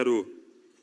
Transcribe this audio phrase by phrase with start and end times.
[0.00, 0.26] quero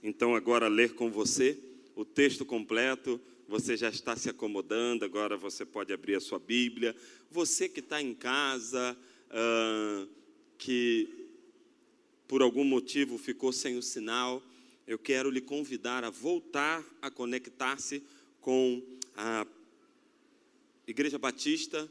[0.03, 1.57] então agora ler com você
[1.95, 3.19] o texto completo.
[3.47, 6.95] Você já está se acomodando, agora você pode abrir a sua Bíblia.
[7.31, 8.95] Você que está em casa,
[9.31, 10.05] ah,
[10.55, 11.09] que
[12.27, 14.43] por algum motivo ficou sem o sinal,
[14.85, 18.03] eu quero lhe convidar a voltar a conectar-se
[18.39, 18.83] com
[19.15, 19.47] a
[20.85, 21.89] Igreja Batista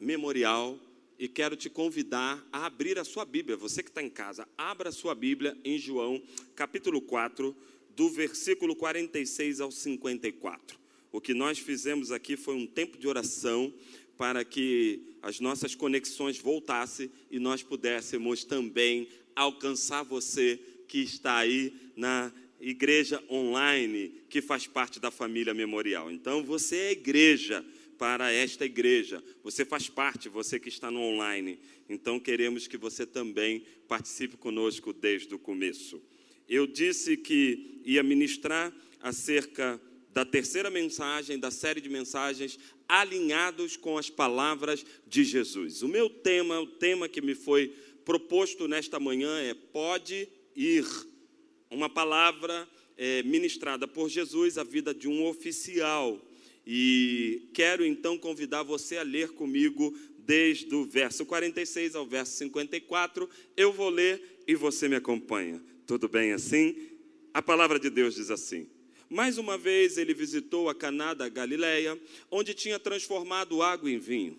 [0.00, 0.76] Memorial
[1.20, 3.54] e quero te convidar a abrir a sua Bíblia.
[3.54, 6.20] Você que está em casa, abra a sua Bíblia em João,
[6.56, 7.54] capítulo 4,
[7.94, 10.78] do versículo 46 ao 54.
[11.12, 13.70] O que nós fizemos aqui foi um tempo de oração
[14.16, 21.74] para que as nossas conexões voltassem e nós pudéssemos também alcançar você que está aí
[21.94, 26.10] na igreja online, que faz parte da família memorial.
[26.10, 27.62] Então, você é igreja
[28.00, 29.22] para esta igreja.
[29.44, 31.58] Você faz parte, você que está no online.
[31.86, 36.02] Então queremos que você também participe conosco desde o começo.
[36.48, 39.78] Eu disse que ia ministrar acerca
[40.14, 45.82] da terceira mensagem da série de mensagens alinhados com as palavras de Jesus.
[45.82, 47.68] O meu tema, o tema que me foi
[48.02, 50.26] proposto nesta manhã é pode
[50.56, 50.86] ir.
[51.70, 56.18] Uma palavra é, ministrada por Jesus à vida de um oficial
[56.72, 63.28] e quero então convidar você a ler comigo desde o verso 46 ao verso 54.
[63.56, 65.60] Eu vou ler e você me acompanha.
[65.84, 66.76] Tudo bem assim?
[67.34, 68.68] A palavra de Deus diz assim:
[69.08, 74.38] Mais uma vez ele visitou a Caná da Galileia, onde tinha transformado água em vinho.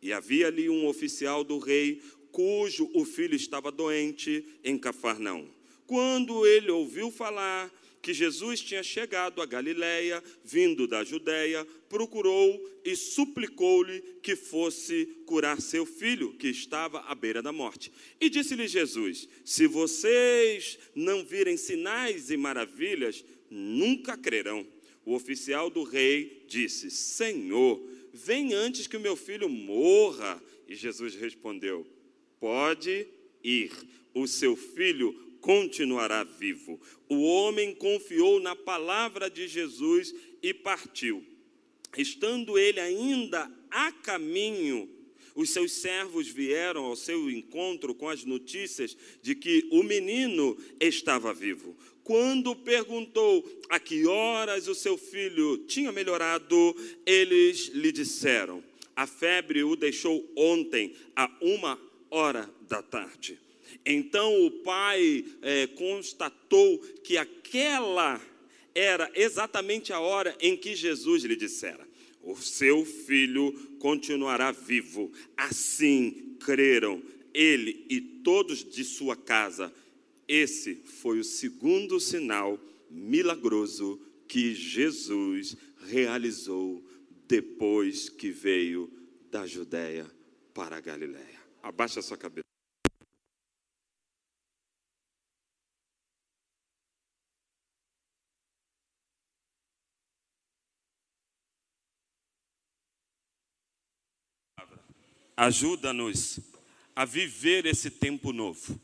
[0.00, 2.00] E havia ali um oficial do rei,
[2.30, 5.48] cujo o filho estava doente em Cafarnaum.
[5.84, 7.72] Quando ele ouviu falar
[8.06, 15.60] que Jesus tinha chegado a Galiléia, vindo da Judéia, procurou e suplicou-lhe que fosse curar
[15.60, 17.90] seu filho, que estava à beira da morte.
[18.20, 24.64] E disse-lhe Jesus: Se vocês não virem sinais e maravilhas, nunca crerão.
[25.04, 27.84] O oficial do rei disse: Senhor,
[28.14, 30.40] vem antes que o meu filho morra.
[30.68, 31.84] E Jesus respondeu:
[32.38, 33.08] Pode
[33.42, 33.72] ir,
[34.14, 36.80] o seu filho continuará vivo.
[37.08, 40.12] O homem confiou na palavra de Jesus
[40.42, 41.24] e partiu.
[41.96, 44.90] Estando ele ainda a caminho,
[45.36, 51.32] os seus servos vieram ao seu encontro com as notícias de que o menino estava
[51.32, 51.76] vivo.
[52.02, 56.74] Quando perguntou a que horas o seu filho tinha melhorado,
[57.06, 58.64] eles lhe disseram:
[58.96, 61.80] a febre o deixou ontem, a uma
[62.10, 63.45] hora da tarde.
[63.86, 68.20] Então o pai é, constatou que aquela
[68.74, 71.86] era exatamente a hora em que Jesus lhe dissera:
[72.20, 75.12] O seu filho continuará vivo.
[75.36, 77.00] Assim creram
[77.32, 79.72] ele e todos de sua casa.
[80.26, 82.58] Esse foi o segundo sinal
[82.90, 86.84] milagroso que Jesus realizou
[87.28, 88.90] depois que veio
[89.30, 90.10] da Judéia
[90.52, 91.40] para a Galiléia.
[91.62, 92.55] Abaixa a sua cabeça.
[105.36, 106.40] Ajuda-nos
[106.94, 108.80] a viver esse tempo novo.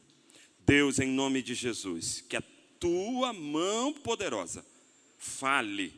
[0.66, 2.42] Deus, em nome de Jesus, que a
[2.78, 4.64] tua mão poderosa
[5.18, 5.94] fale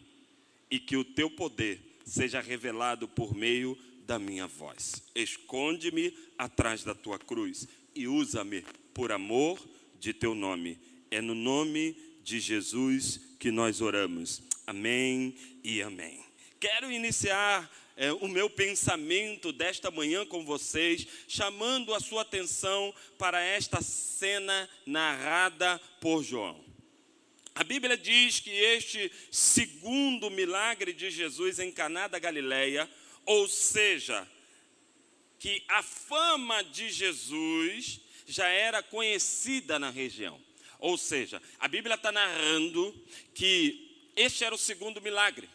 [0.70, 3.76] e que o teu poder seja revelado por meio
[4.06, 5.03] da minha voz.
[5.15, 9.59] Esconde-me atrás da tua cruz e usa-me por amor
[9.98, 10.78] de teu nome.
[11.10, 14.42] É no nome de Jesus que nós oramos.
[14.66, 16.21] Amém e amém.
[16.60, 23.41] Quero iniciar é, o meu pensamento desta manhã com vocês, chamando a sua atenção para
[23.41, 26.65] esta cena narrada por João.
[27.54, 32.91] A Bíblia diz que este segundo milagre de Jesus em Caná da Galileia,
[33.25, 34.28] ou seja,
[35.39, 40.41] que a fama de Jesus já era conhecida na região.
[40.80, 42.92] Ou seja, a Bíblia está narrando
[43.34, 45.48] que este era o segundo milagre.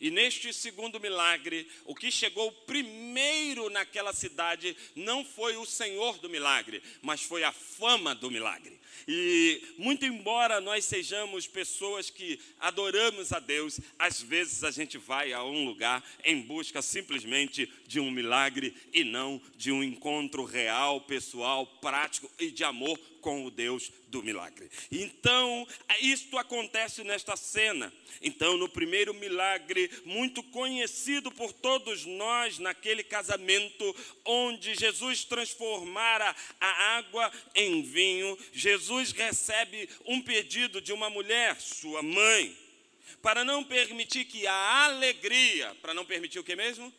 [0.00, 6.28] E neste segundo milagre, o que chegou primeiro naquela cidade não foi o Senhor do
[6.28, 8.78] milagre, mas foi a fama do milagre.
[9.08, 15.32] E muito embora nós sejamos pessoas que adoramos a Deus, às vezes a gente vai
[15.32, 21.00] a um lugar em busca simplesmente de um milagre e não de um encontro real,
[21.00, 24.70] pessoal, prático e de amor com o Deus do milagre.
[24.88, 25.66] Então,
[25.98, 27.92] isto acontece nesta cena.
[28.22, 36.98] Então, no primeiro milagre, muito conhecido por todos nós, naquele casamento onde Jesus transformara a
[36.98, 42.56] água em vinho, Jesus recebe um pedido de uma mulher, sua mãe,
[43.20, 46.94] para não permitir que a alegria, para não permitir o que mesmo?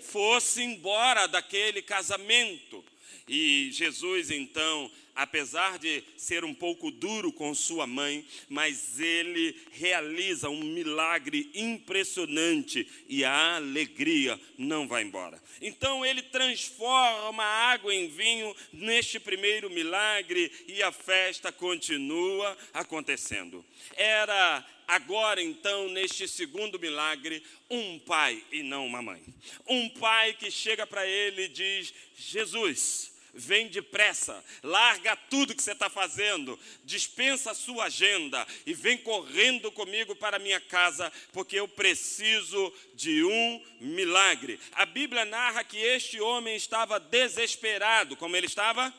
[0.00, 2.84] Fosse embora daquele casamento.
[3.28, 10.48] E Jesus então apesar de ser um pouco duro com sua mãe, mas ele realiza
[10.48, 15.42] um milagre impressionante e a alegria não vai embora.
[15.60, 23.64] Então ele transforma a água em vinho neste primeiro milagre e a festa continua acontecendo.
[23.96, 29.20] Era agora então, neste segundo milagre, um pai e não uma mãe.
[29.66, 35.72] Um pai que chega para ele e diz: Jesus, vem depressa, larga tudo que você
[35.72, 41.68] está fazendo, dispensa a sua agenda e vem correndo comigo para minha casa, porque eu
[41.68, 44.58] preciso de um milagre.
[44.72, 48.92] A Bíblia narra que este homem estava desesperado, como ele estava?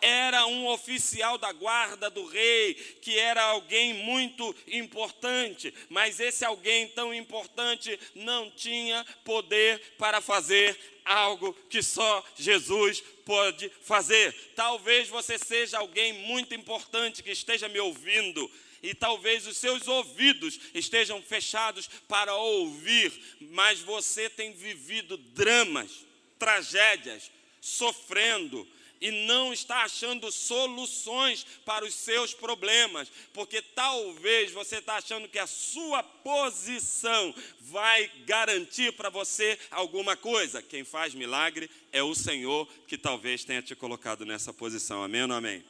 [0.00, 6.88] era um oficial da guarda do rei, que era alguém muito importante, mas esse alguém
[6.88, 14.32] tão importante não tinha poder para fazer algo que só Jesus pode fazer.
[14.54, 18.50] Talvez você seja alguém muito importante que esteja me ouvindo
[18.82, 26.06] e talvez os seus ouvidos estejam fechados para ouvir, mas você tem vivido dramas,
[26.38, 28.66] tragédias, sofrendo,
[29.00, 35.38] e não está achando soluções para os seus problemas, porque talvez você está achando que
[35.38, 40.62] a sua posição vai garantir para você alguma coisa.
[40.62, 45.02] Quem faz milagre é o Senhor que talvez tenha te colocado nessa posição.
[45.02, 45.64] Amém ou amém?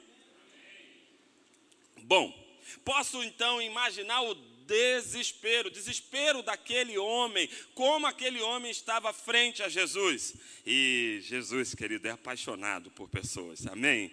[2.02, 2.32] Bom,
[2.84, 4.34] posso então imaginar o
[4.68, 10.34] desespero, desespero daquele homem, como aquele homem estava frente a Jesus.
[10.66, 14.12] E Jesus, querido, é apaixonado por pessoas, amém?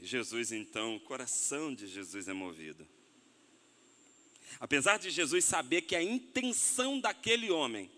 [0.00, 2.86] Jesus, então, o coração de Jesus é movido.
[4.60, 7.90] Apesar de Jesus saber que a intenção daquele homem,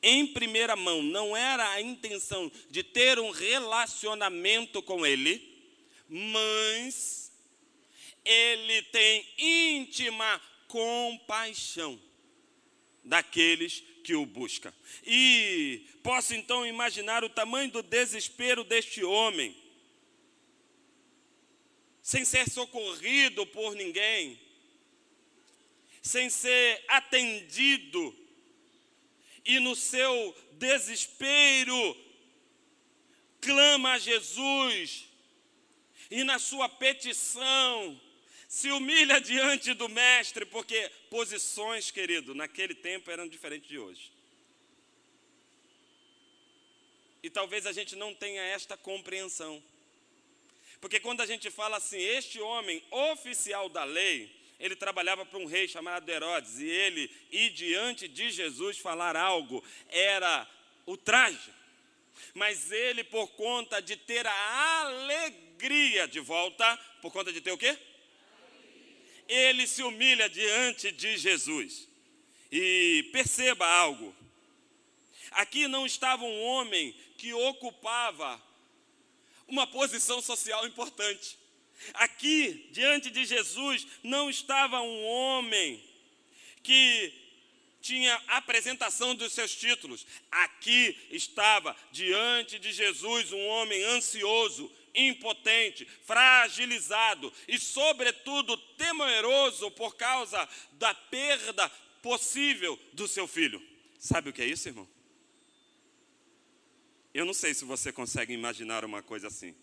[0.00, 5.42] em primeira mão, não era a intenção de ter um relacionamento com ele,
[6.08, 7.32] mas
[8.24, 12.00] ele tem íntima compaixão
[13.02, 14.72] daqueles que o buscam.
[15.04, 19.56] E posso então imaginar o tamanho do desespero deste homem,
[22.02, 24.38] sem ser socorrido por ninguém,
[26.02, 28.16] sem ser atendido,
[29.44, 31.96] e no seu desespero
[33.40, 35.06] clama a Jesus,
[36.10, 38.00] e na sua petição,
[38.48, 44.10] se humilha diante do mestre, porque posições, querido, naquele tempo eram diferentes de hoje.
[47.22, 49.62] E talvez a gente não tenha esta compreensão.
[50.80, 55.44] Porque quando a gente fala assim, este homem oficial da lei, ele trabalhava para um
[55.44, 60.48] rei chamado Herodes, e ele ir diante de Jesus falar algo era
[60.86, 61.52] o traje.
[62.32, 67.58] Mas ele, por conta de ter a alegria de volta, por conta de ter o
[67.58, 67.76] quê?
[69.28, 71.86] Ele se humilha diante de Jesus.
[72.50, 74.14] E perceba algo:
[75.32, 78.40] aqui não estava um homem que ocupava
[79.46, 81.38] uma posição social importante.
[81.94, 85.82] Aqui, diante de Jesus, não estava um homem
[86.62, 87.12] que
[87.80, 90.06] tinha apresentação dos seus títulos.
[90.30, 94.70] Aqui estava diante de Jesus um homem ansioso,
[95.06, 101.68] impotente, fragilizado e, sobretudo, temeroso por causa da perda
[102.02, 103.62] possível do seu filho.
[103.98, 104.88] Sabe o que é isso, irmão?
[107.12, 109.54] Eu não sei se você consegue imaginar uma coisa assim.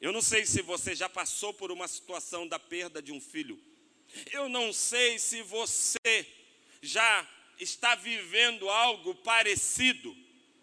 [0.00, 3.60] Eu não sei se você já passou por uma situação da perda de um filho.
[4.32, 6.26] Eu não sei se você
[6.80, 10.14] já está vivendo algo parecido.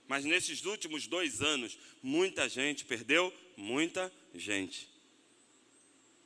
[0.10, 4.90] Mas nesses últimos dois anos, muita gente perdeu muita gente.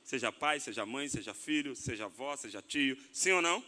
[0.05, 3.61] Seja pai, seja mãe, seja filho, seja avó, seja tio, sim ou não?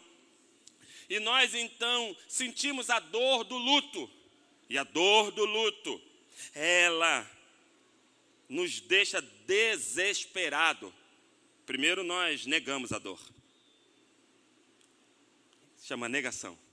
[1.10, 4.10] E nós então sentimos a dor do luto.
[4.70, 6.02] E a dor do luto,
[6.54, 7.30] ela
[8.48, 10.94] nos deixa desesperado.
[11.66, 13.20] Primeiro nós negamos a dor.
[15.84, 16.65] Chama negação.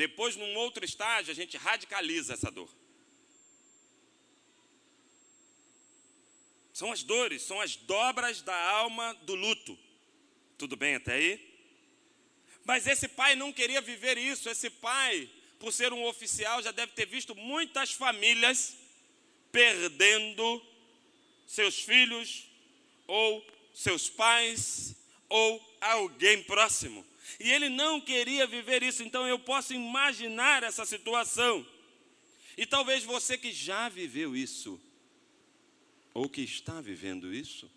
[0.00, 2.70] Depois, num outro estágio, a gente radicaliza essa dor.
[6.72, 9.78] São as dores, são as dobras da alma do luto.
[10.56, 11.54] Tudo bem até aí?
[12.64, 14.48] Mas esse pai não queria viver isso.
[14.48, 15.28] Esse pai,
[15.58, 18.74] por ser um oficial, já deve ter visto muitas famílias
[19.52, 20.66] perdendo
[21.46, 22.46] seus filhos
[23.06, 24.96] ou seus pais,
[25.28, 27.09] ou alguém próximo.
[27.38, 31.66] E ele não queria viver isso, então eu posso imaginar essa situação.
[32.56, 34.80] E talvez você que já viveu isso,
[36.12, 37.70] ou que está vivendo isso,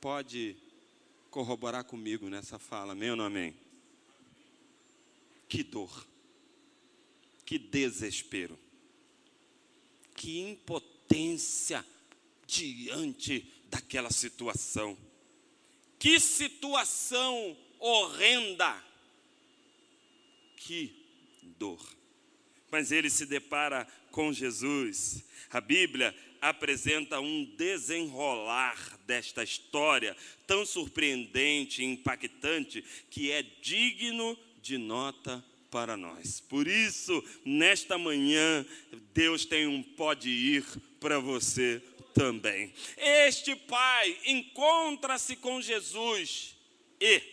[0.00, 0.56] pode
[1.30, 3.54] corroborar comigo nessa fala, amém ou não amém?
[5.48, 6.06] Que dor,
[7.44, 8.58] que desespero,
[10.14, 11.84] que impotência
[12.46, 14.96] diante daquela situação.
[15.98, 18.82] Que situação horrenda,
[20.56, 20.94] que
[21.58, 21.80] dor.
[22.70, 25.24] Mas ele se depara com Jesus.
[25.50, 34.78] A Bíblia apresenta um desenrolar desta história tão surpreendente e impactante que é digno de
[34.78, 36.40] nota para nós.
[36.40, 38.64] Por isso, nesta manhã,
[39.12, 40.64] Deus tem um pode ir
[41.00, 41.82] para você
[42.14, 42.72] também.
[42.96, 46.54] Este pai encontra-se com Jesus
[47.00, 47.31] e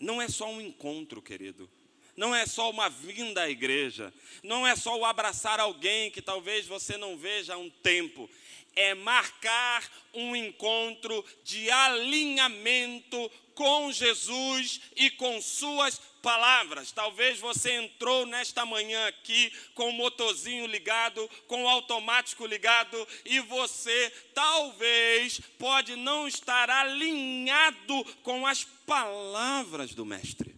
[0.00, 1.70] não é só um encontro, querido.
[2.16, 6.66] Não é só uma vinda à igreja, não é só o abraçar alguém que talvez
[6.66, 8.28] você não veja há um tempo,
[8.74, 16.92] é marcar um encontro de alinhamento com Jesus e com Suas palavras.
[16.92, 23.38] Talvez você entrou nesta manhã aqui com o motorzinho ligado, com o automático ligado, e
[23.40, 30.56] você talvez pode não estar alinhado com as palavras do Mestre.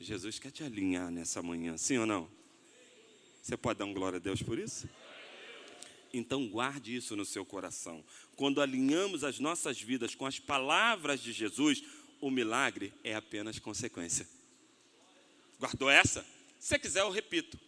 [0.00, 2.30] Jesus quer te alinhar nessa manhã, sim ou não?
[3.42, 4.88] Você pode dar um glória a Deus por isso?
[6.14, 8.02] Então guarde isso no seu coração.
[8.36, 11.82] Quando alinhamos as nossas vidas com as palavras de Jesus,
[12.20, 14.26] o milagre é apenas consequência.
[15.58, 16.26] Guardou essa?
[16.58, 17.58] Se quiser, eu repito.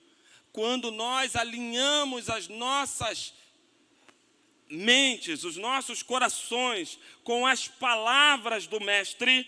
[0.52, 3.34] Quando nós alinhamos as nossas
[4.68, 9.46] mentes, os nossos corações com as palavras do Mestre,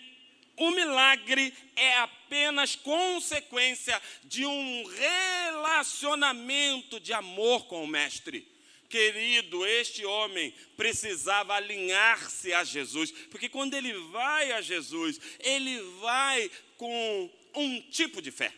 [0.57, 8.47] o milagre é apenas consequência de um relacionamento de amor com o Mestre.
[8.89, 16.51] Querido, este homem precisava alinhar-se a Jesus, porque quando ele vai a Jesus, ele vai
[16.77, 18.53] com um tipo de fé.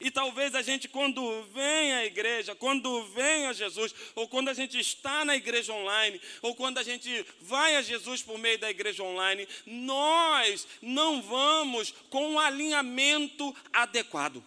[0.00, 4.54] E talvez a gente, quando vem à igreja, quando vem a Jesus, ou quando a
[4.54, 8.70] gente está na igreja online, ou quando a gente vai a Jesus por meio da
[8.70, 14.44] igreja online, nós não vamos com um alinhamento adequado.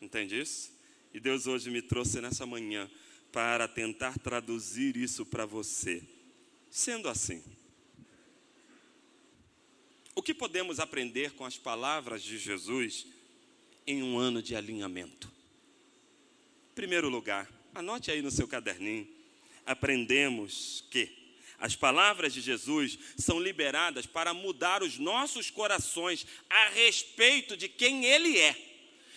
[0.00, 0.72] Entende isso?
[1.14, 2.90] E Deus hoje me trouxe nessa manhã
[3.36, 6.02] para tentar traduzir isso para você.
[6.70, 7.44] Sendo assim,
[10.14, 13.06] o que podemos aprender com as palavras de Jesus?
[13.86, 15.30] em um ano de alinhamento.
[16.74, 19.08] Primeiro lugar, anote aí no seu caderninho,
[19.64, 21.08] aprendemos que
[21.58, 28.04] as palavras de Jesus são liberadas para mudar os nossos corações a respeito de quem
[28.04, 28.56] Ele é.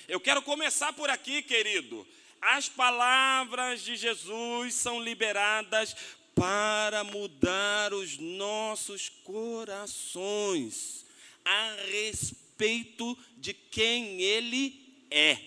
[0.07, 2.07] Eu quero começar por aqui, querido.
[2.41, 5.95] As palavras de Jesus são liberadas
[6.33, 11.05] para mudar os nossos corações
[11.43, 15.37] a respeito de quem ele é.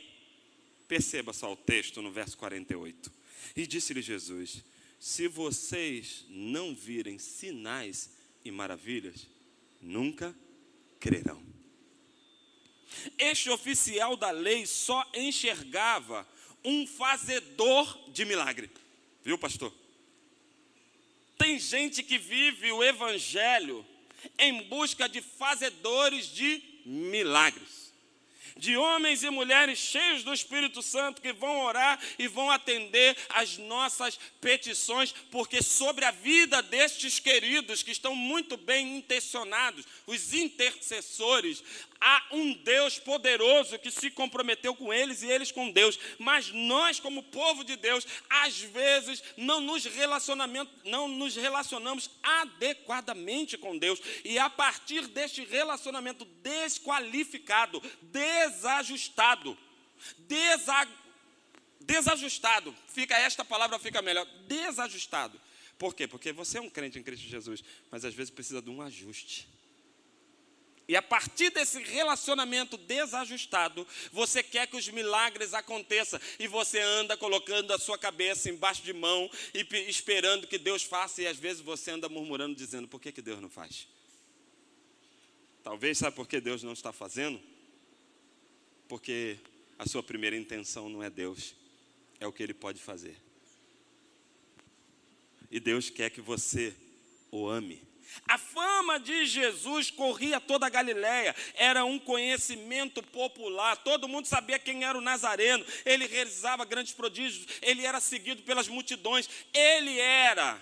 [0.86, 3.10] Perceba só o texto no verso 48.
[3.56, 4.62] E disse-lhe Jesus:
[4.98, 8.10] Se vocês não virem sinais
[8.44, 9.26] e maravilhas,
[9.80, 10.34] nunca
[11.00, 11.42] crerão.
[13.18, 16.28] Este oficial da lei só enxergava
[16.64, 18.70] um fazedor de milagre.
[19.24, 19.72] Viu, pastor?
[21.38, 23.84] Tem gente que vive o evangelho
[24.38, 27.82] em busca de fazedores de milagres.
[28.56, 33.56] De homens e mulheres cheios do Espírito Santo que vão orar e vão atender as
[33.56, 41.64] nossas petições, porque sobre a vida destes queridos que estão muito bem intencionados, os intercessores,
[42.02, 45.98] há um Deus poderoso que se comprometeu com eles e eles com Deus.
[46.18, 49.84] Mas nós, como povo de Deus, às vezes não nos,
[50.84, 54.00] não nos relacionamos adequadamente com Deus.
[54.24, 59.56] E a partir deste relacionamento desqualificado, desajustado,
[60.18, 60.88] desa,
[61.80, 65.40] desajustado, fica esta palavra fica melhor, desajustado.
[65.78, 66.06] Por quê?
[66.06, 69.48] Porque você é um crente em Cristo Jesus, mas às vezes precisa de um ajuste.
[70.88, 77.16] E a partir desse relacionamento desajustado, você quer que os milagres aconteçam e você anda
[77.16, 81.62] colocando a sua cabeça embaixo de mão e esperando que Deus faça e às vezes
[81.62, 83.86] você anda murmurando dizendo: "Por que que Deus não faz?"
[85.62, 87.40] Talvez sabe por que Deus não está fazendo?
[88.88, 89.38] Porque
[89.78, 91.54] a sua primeira intenção não é Deus,
[92.18, 93.16] é o que ele pode fazer.
[95.50, 96.74] e Deus quer que você
[97.30, 97.82] o ame.
[98.26, 104.58] A fama de Jesus corria toda a Galiléia, era um conhecimento popular, todo mundo sabia
[104.58, 110.60] quem era o Nazareno, ele realizava grandes prodígios, ele era seguido pelas multidões, ele era,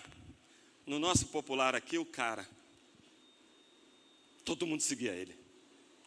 [0.87, 2.49] no nosso popular aqui, o cara.
[4.45, 5.37] Todo mundo seguia ele,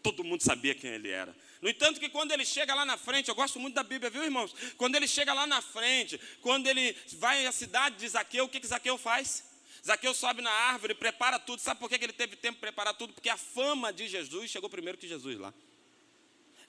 [0.01, 1.35] todo mundo sabia quem ele era.
[1.62, 4.21] No entanto, que quando ele chega lá na frente, eu gosto muito da Bíblia, viu,
[4.21, 4.53] irmãos?
[4.75, 8.59] Quando ele chega lá na frente, quando ele vai à cidade de Zaqueu, o que,
[8.59, 9.52] que Zaqueu faz?
[9.86, 11.60] Zaqueu sobe na árvore, prepara tudo.
[11.60, 13.13] Sabe por que ele teve tempo para preparar tudo?
[13.13, 15.54] Porque a fama de Jesus chegou primeiro que Jesus lá.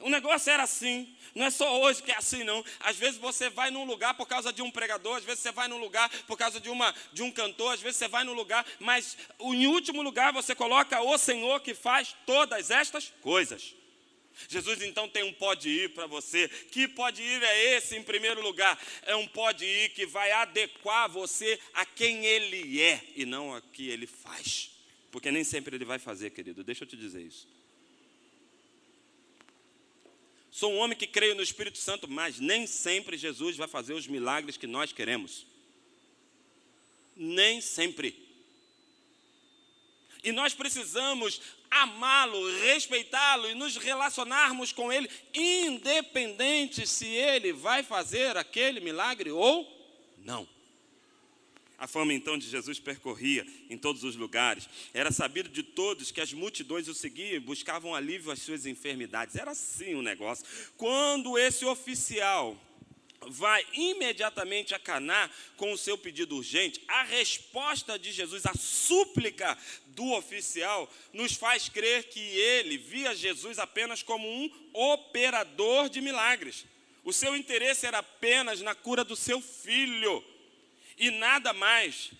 [0.00, 2.64] O negócio era assim, não é só hoje que é assim, não.
[2.80, 5.68] Às vezes você vai num lugar por causa de um pregador, às vezes você vai
[5.68, 8.66] num lugar por causa de, uma, de um cantor, às vezes você vai num lugar,
[8.80, 13.74] mas em último lugar você coloca o Senhor que faz todas estas coisas.
[14.48, 16.48] Jesus então tem um pode ir para você.
[16.48, 18.80] Que pode ir é esse em primeiro lugar?
[19.02, 23.60] É um pode ir que vai adequar você a quem ele é e não a
[23.60, 24.70] que ele faz.
[25.10, 26.64] Porque nem sempre ele vai fazer, querido.
[26.64, 27.46] Deixa eu te dizer isso.
[30.50, 34.06] Sou um homem que creio no Espírito Santo, mas nem sempre Jesus vai fazer os
[34.06, 35.46] milagres que nós queremos.
[37.16, 38.23] Nem sempre.
[40.24, 41.40] E nós precisamos
[41.70, 49.70] amá-lo, respeitá-lo e nos relacionarmos com ele, independente se ele vai fazer aquele milagre ou
[50.18, 50.48] não.
[51.76, 54.68] A fama então de Jesus percorria em todos os lugares.
[54.94, 59.36] Era sabido de todos que as multidões o seguiam e buscavam alívio às suas enfermidades.
[59.36, 60.46] Era assim o negócio.
[60.76, 62.56] Quando esse oficial
[63.28, 69.56] vai imediatamente a Caná com o seu pedido urgente, a resposta de Jesus, a súplica
[69.88, 76.64] do oficial, nos faz crer que ele via Jesus apenas como um operador de milagres.
[77.04, 80.24] O seu interesse era apenas na cura do seu filho
[80.96, 82.10] e nada mais.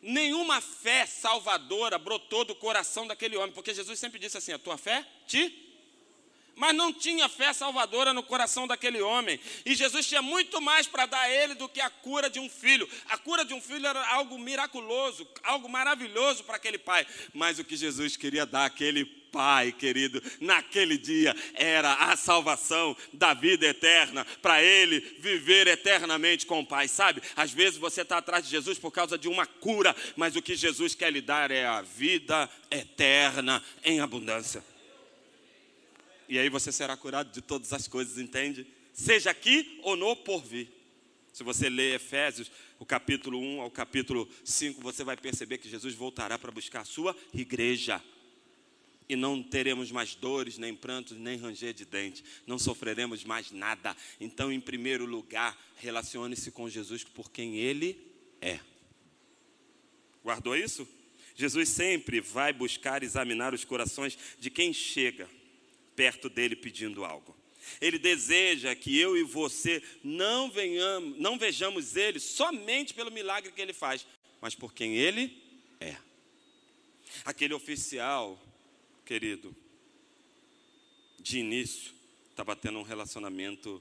[0.00, 4.76] Nenhuma fé salvadora brotou do coração daquele homem, porque Jesus sempre disse assim: a tua
[4.76, 5.71] fé te
[6.56, 9.38] mas não tinha fé salvadora no coração daquele homem.
[9.64, 12.48] E Jesus tinha muito mais para dar a ele do que a cura de um
[12.48, 12.88] filho.
[13.08, 17.06] A cura de um filho era algo miraculoso, algo maravilhoso para aquele pai.
[17.32, 23.32] Mas o que Jesus queria dar àquele pai, querido, naquele dia era a salvação da
[23.32, 27.22] vida eterna, para ele viver eternamente com o Pai, sabe?
[27.34, 30.54] Às vezes você está atrás de Jesus por causa de uma cura, mas o que
[30.54, 34.71] Jesus quer lhe dar é a vida eterna em abundância
[36.32, 38.66] e aí você será curado de todas as coisas, entende?
[38.90, 40.66] Seja aqui ou no porvir.
[41.30, 45.94] Se você ler Efésios, o capítulo 1 ao capítulo 5, você vai perceber que Jesus
[45.94, 48.02] voltará para buscar a sua igreja.
[49.06, 52.24] E não teremos mais dores, nem prantos, nem ranger de dente.
[52.46, 53.94] Não sofreremos mais nada.
[54.18, 57.94] Então, em primeiro lugar, relacione-se com Jesus por quem Ele
[58.40, 58.58] é.
[60.24, 60.88] Guardou isso?
[61.34, 65.28] Jesus sempre vai buscar examinar os corações de quem chega
[66.02, 67.32] perto dele pedindo algo.
[67.80, 73.60] Ele deseja que eu e você não venhamos, não vejamos ele somente pelo milagre que
[73.60, 74.04] ele faz,
[74.40, 75.40] mas por quem ele
[75.78, 75.96] é.
[77.24, 78.36] Aquele oficial,
[79.06, 79.54] querido,
[81.20, 81.94] de início,
[82.30, 83.80] estava tendo um relacionamento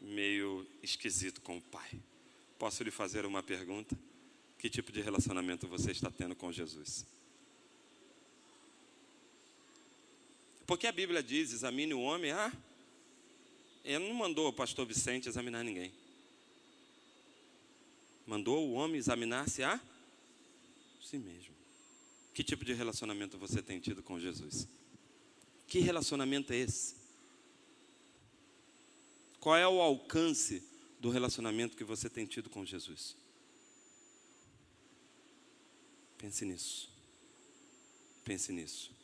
[0.00, 1.90] meio esquisito com o pai.
[2.58, 3.94] Posso lhe fazer uma pergunta?
[4.58, 7.04] Que tipo de relacionamento você está tendo com Jesus?
[10.66, 12.30] Porque a Bíblia diz: examine o homem.
[12.32, 12.52] Ah,
[13.84, 15.92] ele não mandou o pastor Vicente examinar ninguém.
[18.26, 19.80] Mandou o homem examinar-se a
[21.00, 21.54] si mesmo.
[22.32, 24.68] Que tipo de relacionamento você tem tido com Jesus?
[25.66, 26.96] Que relacionamento é esse?
[29.40, 30.62] Qual é o alcance
[31.00, 33.16] do relacionamento que você tem tido com Jesus?
[36.16, 36.88] Pense nisso.
[38.24, 39.01] Pense nisso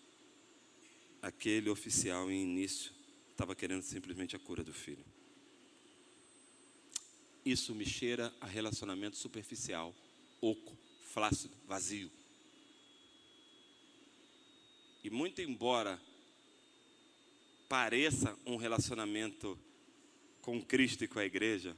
[1.20, 2.92] aquele oficial em início
[3.30, 5.04] estava querendo simplesmente a cura do filho.
[7.44, 9.94] Isso me cheira a relacionamento superficial,
[10.40, 12.10] oco, flácido, vazio.
[15.02, 16.00] E muito embora
[17.68, 19.58] pareça um relacionamento
[20.40, 21.76] com Cristo e com a igreja,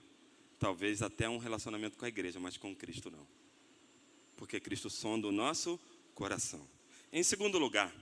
[0.59, 3.27] talvez até um relacionamento com a igreja, mas com Cristo não.
[4.37, 5.79] Porque Cristo sonda o nosso
[6.15, 6.67] coração.
[7.13, 7.95] Em segundo lugar,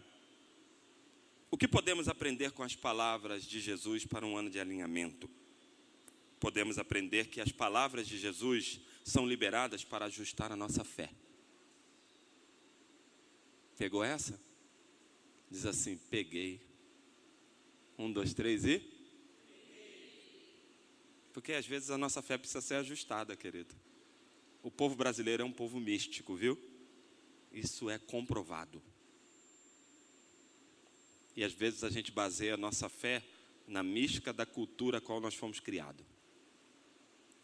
[1.50, 5.28] o que podemos aprender com as palavras de Jesus para um ano de alinhamento?
[6.38, 11.11] Podemos aprender que as palavras de Jesus são liberadas para ajustar a nossa fé.
[13.76, 14.38] Pegou essa?
[15.50, 16.61] Diz assim: peguei.
[17.98, 18.82] Um, dois, três e.
[21.32, 23.74] Porque às vezes a nossa fé precisa ser ajustada, querido.
[24.62, 26.58] O povo brasileiro é um povo místico, viu?
[27.52, 28.82] Isso é comprovado.
[31.38, 33.22] E às vezes a gente baseia a nossa fé
[33.64, 36.05] na mística da cultura a qual nós fomos criados.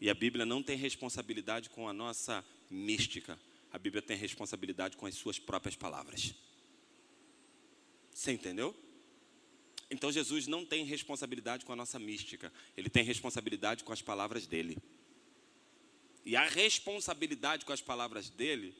[0.01, 3.39] E a Bíblia não tem responsabilidade com a nossa mística.
[3.71, 6.35] A Bíblia tem responsabilidade com as suas próprias palavras.
[8.13, 8.75] Você entendeu?
[9.89, 14.45] Então Jesus não tem responsabilidade com a nossa mística, ele tem responsabilidade com as palavras
[14.45, 14.77] dele.
[16.25, 18.75] E a responsabilidade com as palavras dele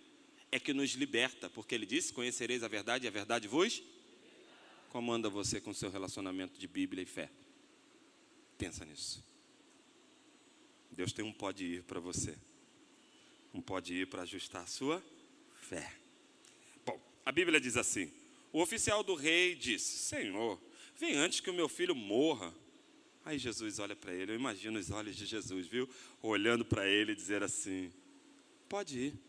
[0.51, 3.81] é que nos liberta, porque ele disse: Conhecereis a verdade e a verdade vos.
[4.95, 7.29] Como anda você com seu relacionamento de Bíblia e fé?
[8.57, 9.21] Pensa nisso.
[10.89, 12.33] Deus tem um pode ir para você,
[13.53, 15.03] um pode ir para ajustar a sua
[15.59, 15.93] fé.
[16.85, 18.09] Bom, a Bíblia diz assim:
[18.53, 20.57] o oficial do rei disse: Senhor,
[20.97, 22.55] vem antes que o meu filho morra.
[23.25, 25.89] Aí Jesus olha para ele, eu imagino os olhos de Jesus, viu?
[26.21, 27.91] Olhando para ele e dizer assim:
[28.69, 29.24] Pode ir.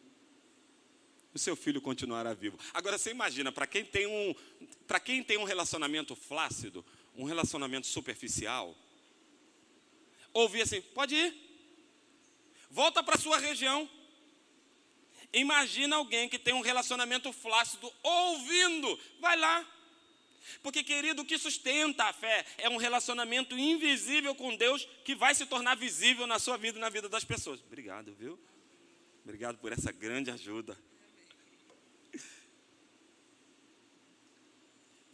[1.36, 2.58] O seu filho continuará vivo.
[2.72, 4.34] Agora você imagina, para quem tem um,
[4.86, 6.82] para quem tem um relacionamento flácido,
[7.14, 8.74] um relacionamento superficial,
[10.32, 11.34] ouvir assim: Pode ir.
[12.70, 13.86] Volta para sua região.
[15.30, 19.68] Imagina alguém que tem um relacionamento flácido ouvindo, vai lá.
[20.62, 25.34] Porque, querido, o que sustenta a fé é um relacionamento invisível com Deus que vai
[25.34, 27.60] se tornar visível na sua vida e na vida das pessoas.
[27.60, 28.38] Obrigado, viu?
[29.22, 30.74] Obrigado por essa grande ajuda.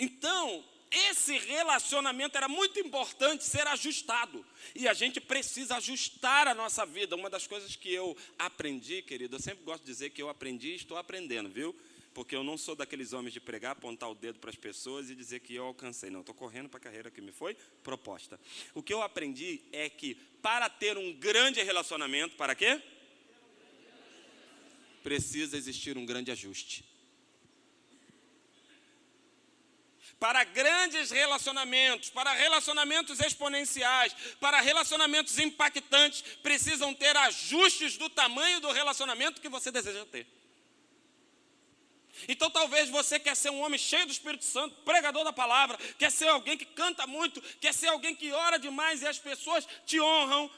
[0.03, 4.45] Então, esse relacionamento era muito importante ser ajustado.
[4.75, 7.15] E a gente precisa ajustar a nossa vida.
[7.15, 10.73] Uma das coisas que eu aprendi, querido, eu sempre gosto de dizer que eu aprendi
[10.73, 11.73] e estou aprendendo, viu?
[12.13, 15.15] porque eu não sou daqueles homens de pregar, apontar o dedo para as pessoas e
[15.15, 16.11] dizer que eu alcancei.
[16.11, 18.39] Não, estou correndo para a carreira que me foi proposta.
[18.75, 22.83] O que eu aprendi é que para ter um grande relacionamento, para quê?
[25.03, 26.92] Precisa existir um grande ajuste.
[30.23, 38.71] Para grandes relacionamentos, para relacionamentos exponenciais, para relacionamentos impactantes, precisam ter ajustes do tamanho do
[38.71, 40.25] relacionamento que você deseja ter.
[42.29, 46.13] Então talvez você quer ser um homem cheio do Espírito Santo, pregador da palavra, quer
[46.13, 50.01] ser alguém que canta muito, quer ser alguém que ora demais e as pessoas te
[50.01, 50.49] honram.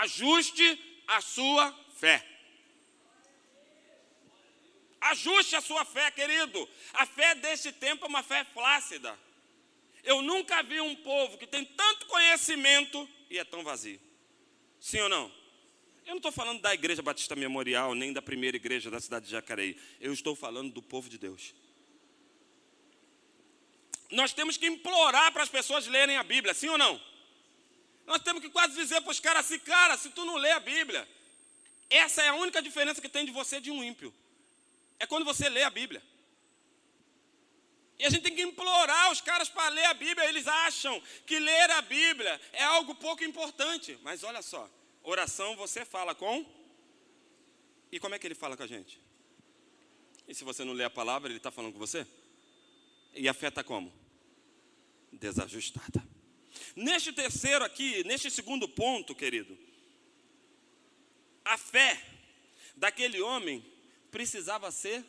[0.00, 2.26] Ajuste a sua fé.
[5.00, 6.68] Ajuste a sua fé, querido.
[6.92, 9.18] A fé deste tempo é uma fé flácida.
[10.04, 14.00] Eu nunca vi um povo que tem tanto conhecimento e é tão vazio.
[14.80, 15.40] Sim ou não?
[16.04, 19.32] Eu não estou falando da Igreja Batista Memorial, nem da primeira igreja da cidade de
[19.32, 19.78] Jacareí.
[20.00, 21.54] Eu estou falando do povo de Deus.
[24.10, 27.00] Nós temos que implorar para as pessoas lerem a Bíblia, sim ou não?
[28.06, 30.58] Nós temos que quase dizer para os caras assim, cara, se tu não lê a
[30.58, 31.08] Bíblia,
[31.88, 34.12] essa é a única diferença que tem de você de um ímpio.
[35.00, 36.02] É quando você lê a Bíblia.
[37.98, 40.28] E a gente tem que implorar os caras para ler a Bíblia.
[40.28, 43.98] Eles acham que ler a Bíblia é algo pouco importante.
[44.02, 44.70] Mas olha só,
[45.02, 46.46] Oração você fala com.
[47.90, 49.00] E como é que ele fala com a gente?
[50.28, 52.06] E se você não lê a palavra, ele está falando com você?
[53.14, 53.92] E a fé está como?
[55.12, 56.06] Desajustada.
[56.76, 59.58] Neste terceiro aqui, neste segundo ponto, querido,
[61.44, 62.00] a fé
[62.76, 63.64] daquele homem
[64.10, 65.04] precisava ser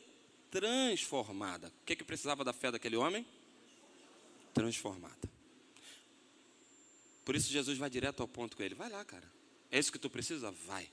[0.49, 1.69] transformada.
[1.69, 3.25] O que, que precisava da fé daquele homem?
[4.53, 5.29] Transformada.
[7.23, 8.75] Por isso Jesus vai direto ao ponto com ele.
[8.75, 9.29] Vai lá, cara.
[9.71, 10.51] É isso que tu precisa?
[10.51, 10.89] Vai.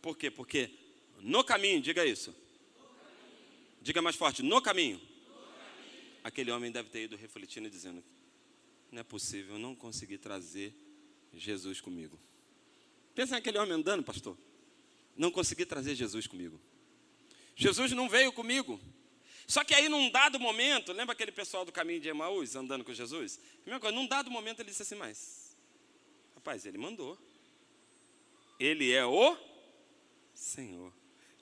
[0.00, 0.30] Por quê?
[0.30, 0.70] Porque
[1.20, 2.34] no caminho, diga isso.
[3.80, 5.00] Diga mais forte, no caminho.
[6.22, 8.02] Aquele homem deve ter ido refletindo e dizendo:
[8.92, 10.72] Não é possível, eu não consegui trazer
[11.32, 12.18] Jesus comigo.
[13.14, 14.38] Pensa naquele homem andando, pastor.
[15.16, 16.60] Não consegui trazer Jesus comigo.
[17.62, 18.80] Jesus não veio comigo.
[19.46, 22.92] Só que aí, num dado momento, lembra aquele pessoal do caminho de Emaús andando com
[22.92, 23.38] Jesus?
[23.62, 25.56] Primeira coisa, num dado momento ele disse assim: Mas,
[26.34, 27.18] rapaz, ele mandou.
[28.58, 29.36] Ele é o
[30.34, 30.92] Senhor.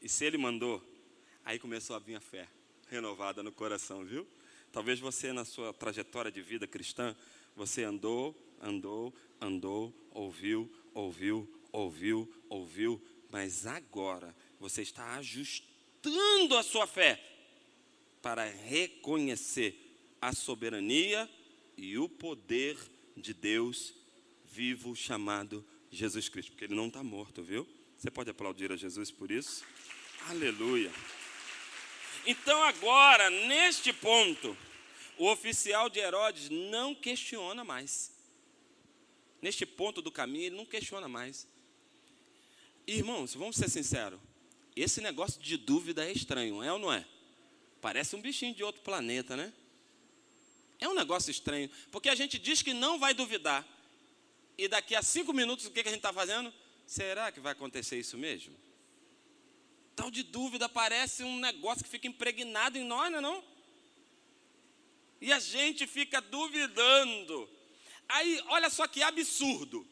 [0.01, 0.83] E se Ele mandou,
[1.45, 2.49] aí começou a vir a fé
[2.89, 4.27] renovada no coração, viu?
[4.73, 7.15] Talvez você, na sua trajetória de vida cristã,
[7.55, 15.70] você andou, andou, andou, ouviu, ouviu, ouviu, ouviu, mas agora você está ajustando
[16.57, 17.19] a sua fé
[18.23, 19.75] para reconhecer
[20.21, 21.29] a soberania
[21.77, 22.77] e o poder
[23.17, 23.95] de Deus
[24.45, 27.67] vivo chamado Jesus Cristo, porque ele não está morto, viu?
[27.97, 29.65] Você pode aplaudir a Jesus por isso?
[30.29, 30.93] Aleluia.
[32.27, 34.57] Então, agora, neste ponto,
[35.17, 38.13] o oficial de Herodes não questiona mais.
[39.41, 41.49] Neste ponto do caminho, ele não questiona mais.
[42.87, 44.21] Irmãos, vamos ser sinceros.
[44.77, 47.05] Esse negócio de dúvida é estranho, é ou não é?
[47.81, 49.53] Parece um bichinho de outro planeta, né?
[50.79, 53.67] É um negócio estranho, porque a gente diz que não vai duvidar,
[54.57, 56.53] e daqui a cinco minutos o que a gente está fazendo?
[56.87, 58.55] Será que vai acontecer isso mesmo?
[59.97, 63.45] Tal de dúvida parece um negócio que fica impregnado em nós, não é não?
[65.21, 67.49] E a gente fica duvidando.
[68.09, 69.87] Aí, olha só que absurdo.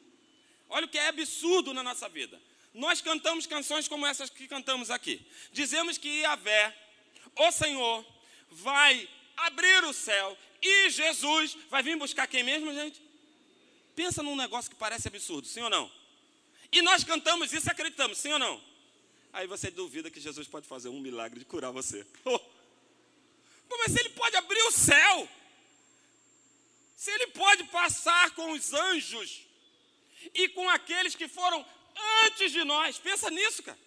[0.69, 2.41] Olha o que é absurdo na nossa vida.
[2.75, 5.21] Nós cantamos canções como essas que cantamos aqui.
[5.53, 6.77] Dizemos que Yahvé,
[7.37, 8.05] o Senhor,
[8.51, 13.01] vai abrir o céu e Jesus vai vir buscar quem mesmo, gente?
[13.95, 15.91] Pensa num negócio que parece absurdo, sim ou não?
[16.71, 18.63] E nós cantamos isso e acreditamos, sim ou não?
[19.33, 22.07] Aí você duvida que Jesus pode fazer um milagre de curar você.
[23.71, 23.77] Oh.
[23.81, 25.29] Mas se ele pode abrir o céu,
[26.97, 29.43] se ele pode passar com os anjos
[30.35, 31.65] e com aqueles que foram
[32.25, 33.79] antes de nós, pensa nisso, cara.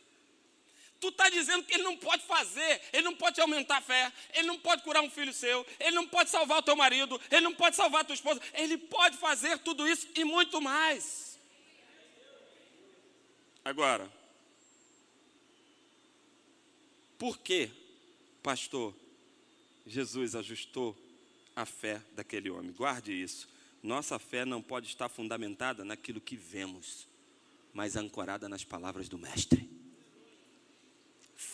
[0.99, 4.45] Tu está dizendo que ele não pode fazer, ele não pode aumentar a fé, ele
[4.45, 7.55] não pode curar um filho seu, ele não pode salvar o teu marido, ele não
[7.55, 11.39] pode salvar a tua esposa, ele pode fazer tudo isso e muito mais.
[13.65, 14.11] Agora,
[17.17, 17.71] por que,
[18.43, 18.95] pastor,
[19.87, 20.95] Jesus ajustou
[21.55, 22.71] a fé daquele homem?
[22.71, 23.49] Guarde isso.
[23.81, 27.07] Nossa fé não pode estar fundamentada naquilo que vemos,
[27.73, 29.71] mas ancorada nas palavras do Mestre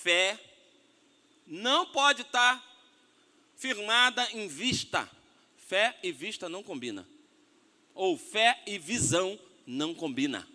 [0.08, 0.40] fé
[1.46, 2.64] não pode estar
[3.58, 5.10] firmada em vista.
[5.58, 7.06] Fé e vista não combina.
[7.94, 10.48] Ou fé e visão não combina.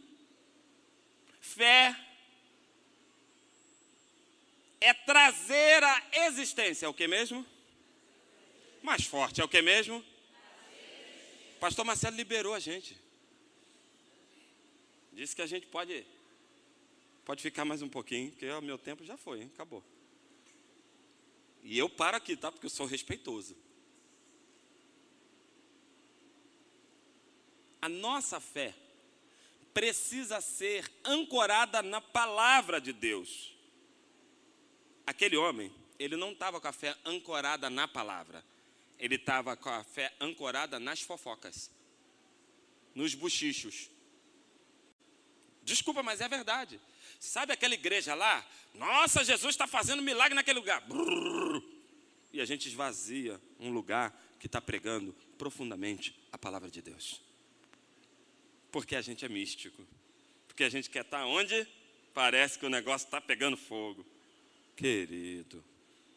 [1.38, 1.94] Fé
[4.80, 7.44] é trazer a existência, é o que mesmo?
[8.82, 10.02] Mais forte, é o que mesmo?
[11.60, 12.96] Pastor Marcelo liberou a gente.
[15.12, 16.04] Disse que a gente pode
[17.24, 19.50] Pode ficar mais um pouquinho, porque o meu tempo já foi, hein?
[19.54, 19.82] acabou.
[21.62, 22.50] E eu paro aqui, tá?
[22.50, 23.56] Porque eu sou respeitoso.
[27.80, 28.74] A nossa fé
[29.72, 33.54] precisa ser ancorada na palavra de Deus.
[35.06, 38.44] Aquele homem, ele não estava com a fé ancorada na palavra,
[38.98, 41.70] ele estava com a fé ancorada nas fofocas,
[42.94, 43.88] nos bochichos.
[45.62, 46.80] Desculpa, mas é verdade.
[47.20, 48.44] Sabe aquela igreja lá?
[48.74, 50.80] Nossa, Jesus está fazendo milagre naquele lugar.
[50.82, 51.62] Brrr.
[52.32, 57.20] E a gente esvazia um lugar que está pregando profundamente a palavra de Deus.
[58.72, 59.86] Porque a gente é místico.
[60.48, 61.66] Porque a gente quer estar tá onde
[62.12, 64.04] parece que o negócio está pegando fogo.
[64.74, 65.62] Querido,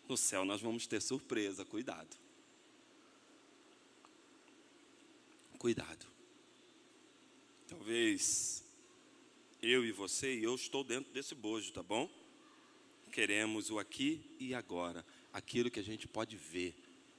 [0.08, 2.18] no céu nós vamos ter surpresa, cuidado.
[5.60, 6.06] Cuidado.
[7.68, 8.65] Talvez
[9.66, 12.08] eu e você, e eu estou dentro desse bojo, tá bom?
[13.12, 16.76] Queremos o aqui e agora, aquilo que a gente pode ver.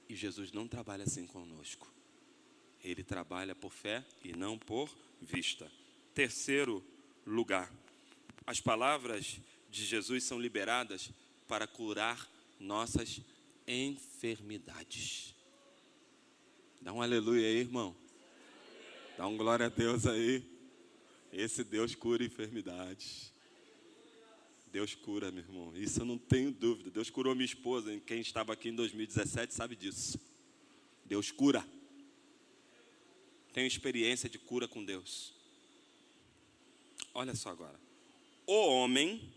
[0.07, 1.91] E Jesus não trabalha assim conosco.
[2.81, 4.89] Ele trabalha por fé e não por
[5.21, 5.69] vista.
[6.13, 6.81] Terceiro
[7.25, 7.69] lugar,
[8.45, 11.11] as palavras de Jesus são liberadas
[11.49, 13.19] para curar nossas
[13.67, 15.35] enfermidades.
[16.81, 17.93] Dá um aleluia aí, irmão.
[19.17, 20.56] Dá um glória a Deus aí.
[21.31, 23.33] Esse Deus cura enfermidades.
[24.71, 25.75] Deus cura, meu irmão.
[25.75, 26.91] Isso eu não tenho dúvida.
[26.91, 27.99] Deus curou minha esposa.
[28.05, 30.19] Quem estava aqui em 2017 sabe disso.
[31.05, 31.65] Deus cura.
[33.53, 35.33] Tenho experiência de cura com Deus.
[37.13, 37.79] Olha só agora.
[38.45, 39.33] O homem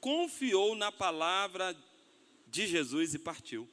[0.00, 1.76] confiou na palavra
[2.46, 3.68] de Jesus e partiu.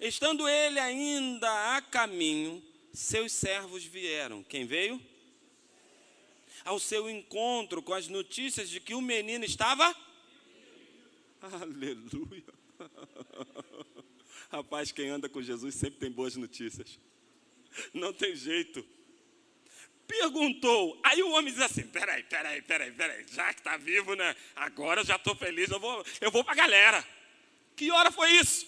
[0.00, 4.42] Estando ele ainda a caminho, seus servos vieram.
[4.42, 5.00] Quem veio?
[6.64, 9.94] Ao seu encontro com as notícias de que o menino estava.
[11.40, 12.44] Aleluia.
[14.50, 16.98] Rapaz, quem anda com Jesus sempre tem boas notícias.
[17.94, 18.84] Não tem jeito.
[20.06, 21.00] Perguntou.
[21.04, 23.24] Aí o homem diz assim: peraí, peraí, peraí, peraí.
[23.28, 24.34] Já que está vivo, né?
[24.56, 27.06] Agora já estou feliz, eu vou, eu vou para a galera.
[27.76, 28.66] Que hora foi isso?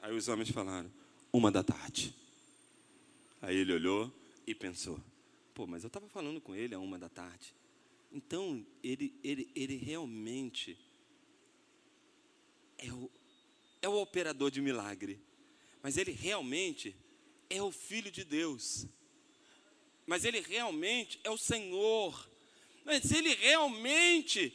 [0.00, 0.90] Aí os homens falaram:
[1.32, 2.14] uma da tarde.
[3.40, 4.12] Aí ele olhou
[4.46, 5.00] e pensou:
[5.54, 7.54] pô, mas eu estava falando com ele a uma da tarde.
[8.10, 10.78] Então, ele, ele, ele realmente
[12.78, 13.10] é o,
[13.82, 15.20] é o operador de milagre.
[15.82, 16.96] Mas ele realmente
[17.50, 18.86] é o Filho de Deus.
[20.06, 22.28] Mas ele realmente é o Senhor.
[22.84, 24.52] Mas ele realmente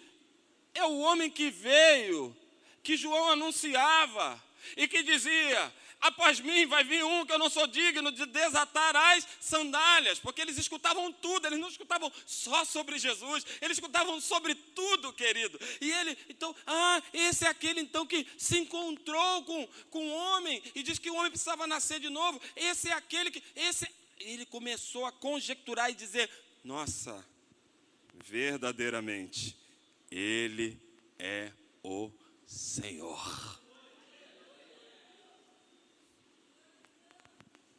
[0.73, 2.35] é o homem que veio,
[2.81, 4.43] que João anunciava
[4.75, 8.95] e que dizia: após mim vai vir um que eu não sou digno de desatar
[8.95, 14.53] as sandálias, porque eles escutavam tudo, eles não escutavam só sobre Jesus, eles escutavam sobre
[14.53, 15.57] tudo, querido.
[15.79, 20.61] E ele, então, ah, esse é aquele então que se encontrou com, com o homem
[20.75, 22.39] e diz que o homem precisava nascer de novo.
[22.55, 23.87] Esse é aquele que, esse,
[24.19, 26.29] ele começou a conjecturar e dizer:
[26.63, 27.25] Nossa,
[28.25, 29.57] verdadeiramente,
[30.11, 30.77] ele
[31.17, 32.11] é o
[32.45, 33.62] Senhor.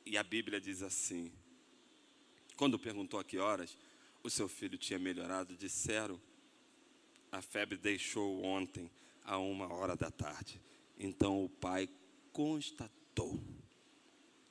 [0.06, 1.32] E a Bíblia diz assim:
[2.56, 3.76] quando perguntou a que horas
[4.22, 6.20] o seu filho tinha melhorado, disseram:
[7.32, 8.90] a febre deixou ontem
[9.24, 10.60] a uma hora da tarde.
[10.98, 11.88] Então o pai
[12.32, 13.42] constatou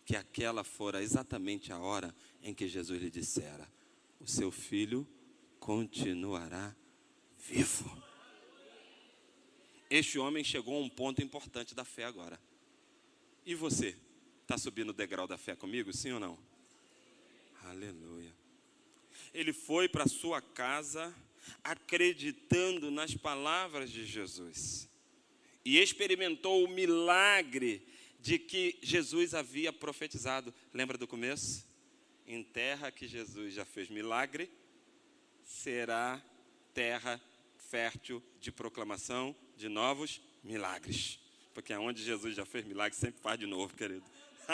[0.06, 3.72] que aquela fora exatamente a hora em que Jesus lhe dissera:
[4.20, 5.08] o seu filho
[5.60, 6.76] continuará
[7.38, 8.02] vivo.
[9.90, 12.40] Este homem chegou a um ponto importante da fé agora.
[13.46, 13.96] E você?
[14.44, 16.38] Está subindo o degrau da fé comigo, sim ou não?
[17.64, 18.32] Aleluia.
[19.34, 21.16] Ele foi para sua casa
[21.64, 24.88] acreditando nas palavras de Jesus
[25.66, 27.88] e experimentou o milagre
[28.20, 30.54] de que Jesus havia profetizado.
[30.74, 31.66] Lembra do começo?
[32.28, 34.50] Em terra que Jesus já fez milagre,
[35.44, 36.22] será
[36.74, 37.20] terra
[37.70, 41.20] fértil de proclamação de novos milagres.
[41.54, 44.04] Porque aonde Jesus já fez milagre, sempre faz de novo, querido.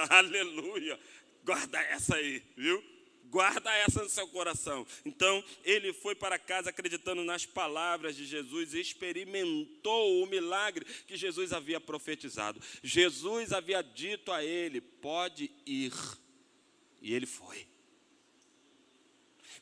[0.10, 1.00] Aleluia.
[1.44, 2.84] Guarda essa aí, viu?
[3.26, 4.86] Guarda essa no seu coração.
[5.06, 11.16] Então, ele foi para casa acreditando nas palavras de Jesus e experimentou o milagre que
[11.16, 12.60] Jesus havia profetizado.
[12.82, 15.94] Jesus havia dito a ele: pode ir.
[17.02, 17.68] E ele foi.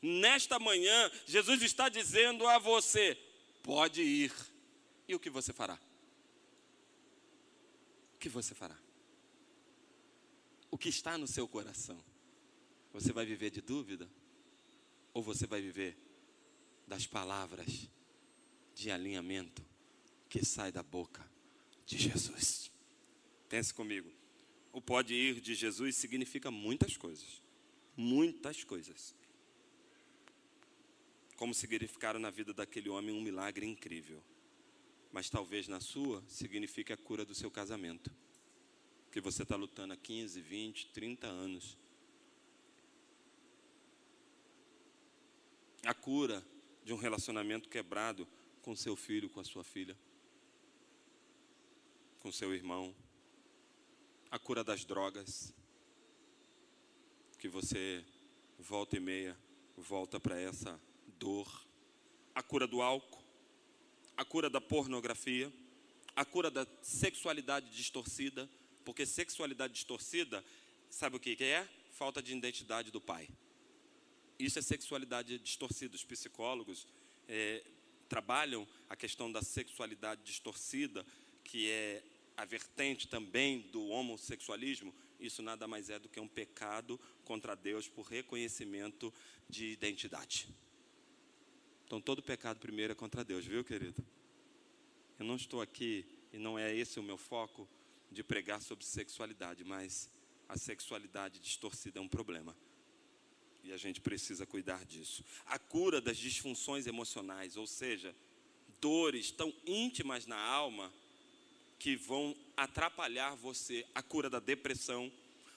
[0.00, 3.18] Nesta manhã, Jesus está dizendo a você:
[3.62, 4.32] pode ir.
[5.06, 5.78] E o que você fará?
[8.14, 8.76] O que você fará?
[10.70, 11.98] O que está no seu coração.
[12.92, 14.08] Você vai viver de dúvida?
[15.12, 15.96] Ou você vai viver
[16.86, 17.88] das palavras
[18.74, 19.64] de alinhamento
[20.28, 21.24] que sai da boca
[21.86, 22.70] de Jesus?
[23.48, 24.10] Pense comigo.
[24.72, 27.42] O pode ir de Jesus significa muitas coisas.
[27.96, 29.14] Muitas coisas.
[31.36, 34.22] Como significaram na vida daquele homem um milagre incrível.
[35.10, 38.12] Mas talvez na sua signifique a cura do seu casamento
[39.10, 41.76] que você está lutando há 15, 20, 30 anos.
[45.84, 46.44] A cura
[46.84, 48.26] de um relacionamento quebrado
[48.62, 49.96] com seu filho, com a sua filha,
[52.20, 52.94] com seu irmão.
[54.30, 55.54] A cura das drogas,
[57.38, 58.04] que você
[58.58, 59.36] volta e meia
[59.80, 60.80] volta para essa
[61.18, 61.66] dor.
[62.34, 63.22] A cura do álcool,
[64.16, 65.52] a cura da pornografia,
[66.14, 68.48] a cura da sexualidade distorcida,
[68.88, 70.42] porque sexualidade distorcida,
[70.88, 71.68] sabe o que é?
[71.90, 73.28] Falta de identidade do pai.
[74.38, 75.94] Isso é sexualidade distorcida.
[75.94, 76.86] Os psicólogos
[77.28, 77.62] é,
[78.08, 81.04] trabalham a questão da sexualidade distorcida,
[81.44, 82.02] que é
[82.34, 84.94] a vertente também do homossexualismo.
[85.20, 89.12] Isso nada mais é do que um pecado contra Deus por reconhecimento
[89.50, 90.48] de identidade.
[91.84, 94.02] Então, todo pecado primeiro é contra Deus, viu, querido?
[95.18, 97.68] Eu não estou aqui, e não é esse o meu foco,
[98.10, 100.08] de pregar sobre sexualidade, mas
[100.48, 102.56] a sexualidade distorcida é um problema.
[103.62, 105.24] E a gente precisa cuidar disso.
[105.46, 108.14] A cura das disfunções emocionais, ou seja,
[108.80, 110.92] dores tão íntimas na alma
[111.78, 113.84] que vão atrapalhar você.
[113.94, 115.12] A cura da depressão,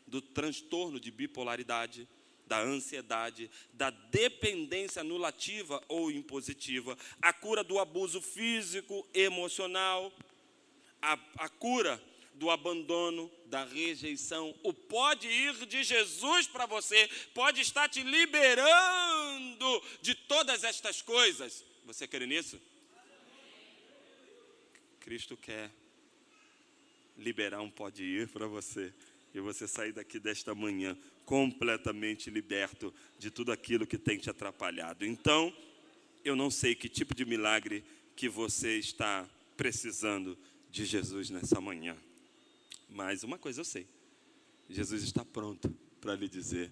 [0.06, 2.08] do transtorno de bipolaridade,
[2.46, 10.12] da ansiedade, da dependência anulativa ou impositiva, a cura do abuso físico, emocional,
[11.02, 12.02] a, a cura
[12.34, 14.56] do abandono, da rejeição.
[14.64, 21.64] O pode ir de Jesus para você pode estar te liberando de todas estas coisas.
[21.86, 22.60] Você crê nisso?
[25.00, 25.72] Cristo quer
[27.18, 28.94] liberar um pode ir para você
[29.34, 35.06] e você sair daqui desta manhã completamente liberto de tudo aquilo que tem te atrapalhado.
[35.06, 35.56] Então,
[36.24, 37.84] eu não sei que tipo de milagre
[38.16, 40.38] que você está precisando
[40.70, 41.98] de Jesus nessa manhã.
[42.92, 43.88] Mas uma coisa eu sei:
[44.70, 45.70] Jesus está pronto
[46.02, 46.72] para lhe dizer: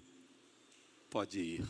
[1.10, 1.66] pode ir.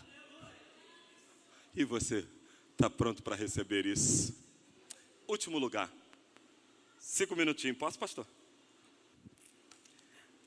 [1.76, 2.28] E você
[2.72, 4.36] está pronto para receber isso?
[5.28, 5.94] Último lugar.
[7.00, 7.78] Cinco minutinhos.
[7.78, 8.26] Posso, pastor?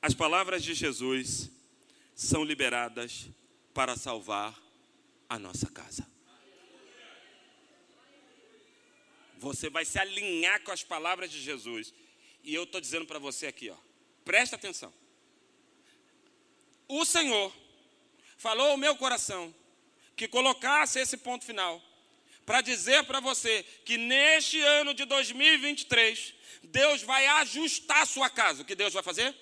[0.01, 1.49] As palavras de Jesus
[2.13, 3.29] são liberadas
[3.73, 4.61] para salvar
[5.29, 6.05] a nossa casa.
[9.37, 11.93] Você vai se alinhar com as palavras de Jesus.
[12.43, 13.77] E eu estou dizendo para você aqui, ó.
[14.25, 14.93] Presta atenção.
[16.87, 17.53] o Senhor
[18.37, 19.53] falou ao meu coração
[20.15, 21.81] que colocasse esse ponto final
[22.45, 28.61] para dizer para você que neste ano de 2023, Deus vai ajustar a sua casa.
[28.61, 29.33] O que Deus vai fazer?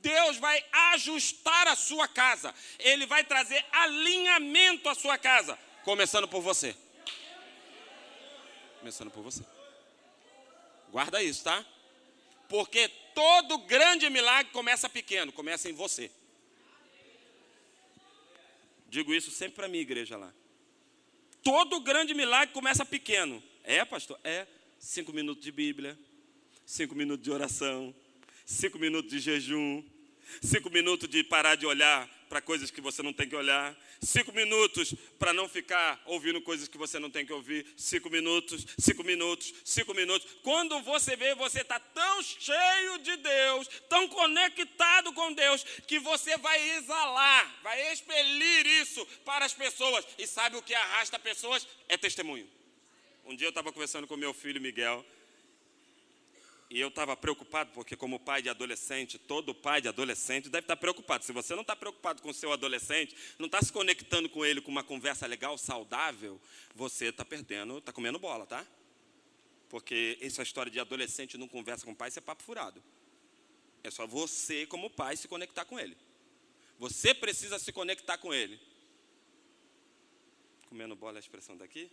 [0.00, 2.54] Deus vai ajustar a sua casa.
[2.78, 6.76] Ele vai trazer alinhamento à sua casa, começando por você.
[8.78, 9.44] Começando por você.
[10.90, 11.64] Guarda isso, tá?
[12.48, 16.10] Porque todo grande milagre começa pequeno, começa em você.
[18.88, 20.32] Digo isso sempre para a minha igreja lá.
[21.42, 23.42] Todo grande milagre começa pequeno.
[23.62, 24.18] É, pastor?
[24.24, 24.46] É.
[24.78, 25.98] Cinco minutos de Bíblia,
[26.64, 27.94] cinco minutos de oração,
[28.46, 29.82] cinco minutos de jejum,
[30.40, 34.32] cinco minutos de parar de olhar para coisas que você não tem que olhar, cinco
[34.32, 39.04] minutos para não ficar ouvindo coisas que você não tem que ouvir, cinco minutos, cinco
[39.04, 40.28] minutos, cinco minutos.
[40.42, 46.36] Quando você vê, você está tão cheio de Deus, tão conectado com Deus, que você
[46.38, 50.06] vai exalar, vai expelir isso para as pessoas.
[50.18, 51.66] E sabe o que arrasta pessoas?
[51.88, 52.48] É testemunho.
[53.24, 55.04] Um dia eu estava conversando com meu filho Miguel,
[56.70, 60.76] e eu estava preocupado, porque, como pai de adolescente, todo pai de adolescente deve estar
[60.76, 61.24] preocupado.
[61.24, 64.60] Se você não está preocupado com o seu adolescente, não está se conectando com ele
[64.60, 66.38] com uma conversa legal, saudável,
[66.74, 68.66] você está perdendo, está comendo bola, tá?
[69.70, 72.82] Porque essa história de adolescente não conversa com o pai, isso é papo furado.
[73.82, 75.96] É só você, como pai, se conectar com ele.
[76.78, 78.60] Você precisa se conectar com ele.
[80.68, 81.90] Comendo bola é a expressão daqui?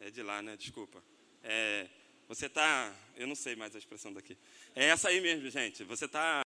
[0.00, 0.56] É de lá, né?
[0.56, 1.04] Desculpa.
[1.42, 1.86] É.
[2.28, 4.36] Você está, eu não sei mais a expressão daqui.
[4.74, 5.84] É essa aí mesmo, gente.
[5.84, 6.42] Você está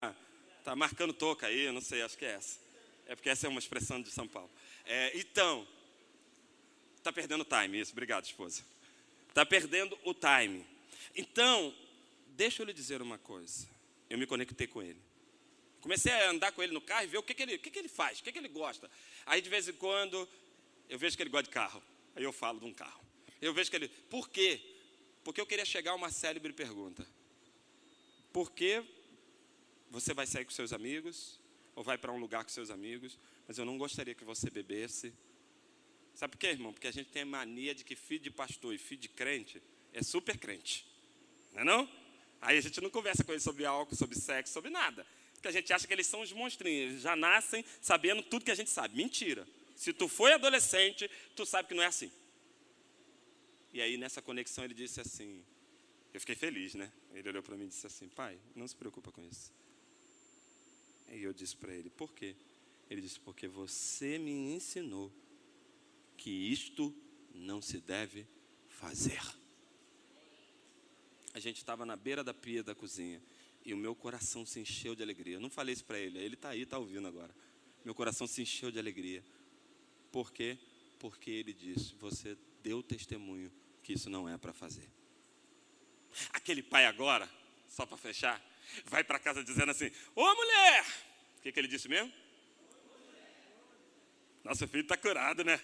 [0.65, 2.59] tá marcando toca aí, eu não sei, acho que é essa.
[3.07, 4.51] É porque essa é uma expressão de São Paulo.
[4.87, 5.67] É, então,
[6.97, 7.93] está perdendo o time, isso.
[7.93, 8.65] Obrigado, esposa.
[9.29, 10.67] Está perdendo o time.
[11.15, 11.75] Então,
[12.29, 13.69] deixa eu lhe dizer uma coisa.
[14.09, 15.01] Eu me conectei com ele.
[15.83, 17.71] Comecei a andar com ele no carro e ver o que, que, ele, o que,
[17.71, 18.91] que ele faz, o que, que ele gosta.
[19.25, 20.29] Aí, de vez em quando,
[20.89, 21.83] eu vejo que ele gosta de carro.
[22.17, 23.05] Aí eu falo de um carro.
[23.41, 23.89] Eu vejo que ele.
[23.89, 24.61] Por quê?
[25.27, 27.05] Porque eu queria chegar a uma célebre pergunta.
[28.33, 28.81] Por que
[29.91, 31.41] você vai sair com seus amigos,
[31.75, 35.13] ou vai para um lugar com seus amigos, mas eu não gostaria que você bebesse?
[36.15, 36.73] Sabe por quê, irmão?
[36.73, 39.61] Porque a gente tem a mania de que filho de pastor e filho de crente
[39.93, 40.87] é super crente.
[41.53, 41.91] Não é não?
[42.41, 45.05] Aí a gente não conversa com eles sobre álcool, sobre sexo, sobre nada.
[45.35, 48.53] Porque a gente acha que eles são os monstrinhos, eles já nascem sabendo tudo que
[48.53, 48.97] a gente sabe.
[48.97, 49.45] Mentira.
[49.75, 52.13] Se tu foi adolescente, tu sabe que não é assim.
[53.77, 55.45] E aí nessa conexão ele disse assim,
[56.15, 56.91] eu fiquei feliz, né?
[57.13, 59.53] Ele olhou para mim e disse assim, pai, não se preocupa com isso.
[61.13, 62.35] E eu disse para ele, por quê?
[62.89, 65.13] Ele disse, porque você me ensinou
[66.17, 66.91] que isto
[67.35, 68.27] não se deve
[68.67, 69.21] fazer.
[71.35, 73.23] A gente estava na beira da pia da cozinha
[73.63, 75.35] e o meu coração se encheu de alegria.
[75.35, 77.35] Eu não falei isso para ele, ele está aí, está ouvindo agora.
[77.85, 79.23] Meu coração se encheu de alegria.
[80.11, 80.57] Por quê?
[80.99, 83.53] Porque ele disse: Você deu testemunho
[83.87, 84.91] que isso não é para fazer.
[86.33, 87.31] Aquele pai agora,
[87.69, 88.43] só para fechar,
[88.85, 90.85] vai para casa dizendo assim: Ô mulher!
[91.39, 92.13] O que, que ele disse mesmo?
[94.43, 95.61] Nosso filho está curado, né?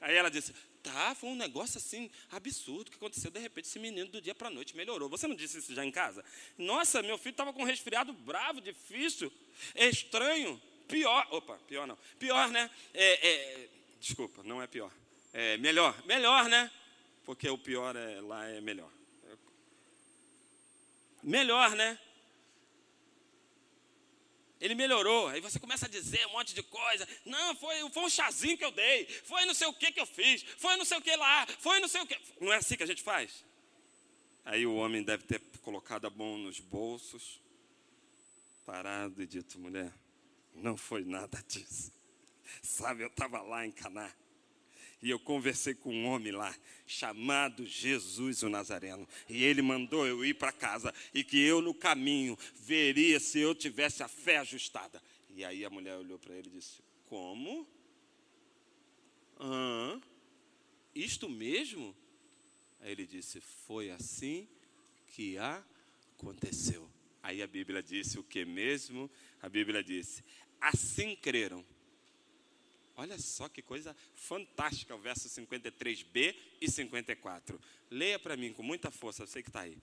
[0.00, 3.30] Aí ela disse: Tá, foi um negócio assim absurdo que aconteceu.
[3.30, 5.10] De repente, esse menino do dia para a noite melhorou.
[5.10, 6.24] Você não disse isso já em casa?
[6.56, 9.30] Nossa, meu filho estava com um resfriado bravo, difícil,
[9.74, 10.58] estranho,
[10.88, 11.28] pior.
[11.30, 11.98] Opa, pior não.
[12.18, 12.70] Pior, né?
[12.94, 13.68] É, é,
[14.00, 14.90] desculpa, não é pior.
[15.30, 16.70] É melhor, melhor, né?
[17.24, 18.90] Porque o pior é, lá é melhor.
[21.22, 21.98] Melhor, né?
[24.60, 25.28] Ele melhorou.
[25.28, 27.08] Aí você começa a dizer um monte de coisa.
[27.24, 29.06] Não, foi, foi um chazinho que eu dei.
[29.24, 30.42] Foi não sei o que que eu fiz.
[30.58, 31.46] Foi não sei o que lá.
[31.58, 32.18] Foi não sei o que.
[32.40, 33.44] Não é assim que a gente faz?
[34.44, 37.40] Aí o homem deve ter colocado a mão nos bolsos,
[38.66, 39.92] parado e dito: mulher,
[40.54, 41.92] não foi nada disso.
[42.62, 44.12] Sabe, eu estava lá em Caná.
[45.02, 46.54] E eu conversei com um homem lá,
[46.86, 49.08] chamado Jesus o Nazareno.
[49.28, 50.92] E ele mandou eu ir para casa.
[51.14, 55.02] E que eu no caminho veria se eu tivesse a fé ajustada.
[55.34, 57.66] E aí a mulher olhou para ele e disse: Como?
[59.38, 59.98] Ah,
[60.94, 61.96] isto mesmo?
[62.80, 64.46] Aí ele disse: Foi assim
[65.06, 66.90] que aconteceu.
[67.22, 69.10] Aí a Bíblia disse o que mesmo?
[69.40, 70.22] A Bíblia disse:
[70.60, 71.64] Assim creram
[73.00, 77.58] Olha só que coisa fantástica o verso 53b e 54.
[77.90, 79.78] Leia para mim com muita força, eu sei que está aí.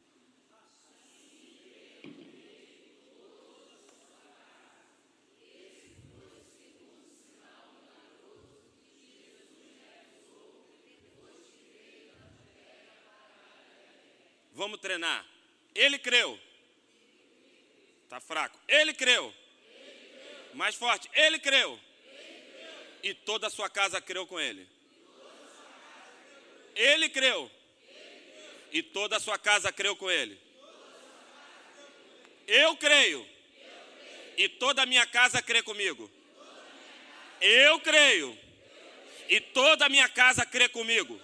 [14.53, 15.26] Vamos treinar.
[15.74, 16.39] Ele creu.
[18.03, 18.59] Está fraco.
[18.68, 19.34] Ele creu.
[20.53, 21.09] Mais forte.
[21.15, 21.87] Ele creu.
[23.04, 24.68] E toda a sua casa creu com ele.
[26.76, 27.52] Ele creu.
[28.72, 30.38] E toda a sua casa creu com ele.
[32.48, 33.28] Eu creio.
[34.38, 36.10] E toda a minha casa crê comigo.
[37.41, 38.38] Eu creio.
[39.30, 41.20] E toda a minha casa crê comigo.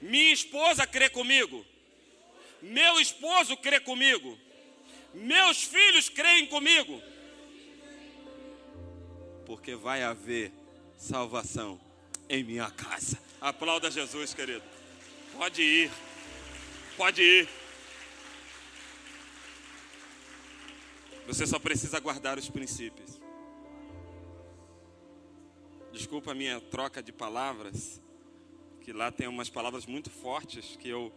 [0.00, 1.64] Minha esposa crê comigo.
[2.60, 4.38] Meu esposo crê comigo.
[5.14, 7.02] Meus filhos creem comigo.
[9.46, 10.52] Porque vai haver
[10.96, 11.80] salvação
[12.28, 13.18] em minha casa.
[13.40, 14.62] Aplauda Jesus, querido.
[15.36, 15.90] Pode ir.
[16.96, 17.48] Pode ir.
[21.26, 23.20] Você só precisa guardar os princípios.
[25.92, 28.00] Desculpa a minha troca de palavras,
[28.80, 31.12] que lá tem umas palavras muito fortes que eu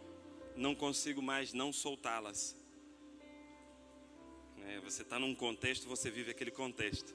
[0.54, 2.56] não consigo mais não soltá-las.
[4.66, 7.14] É, você está num contexto, você vive aquele contexto.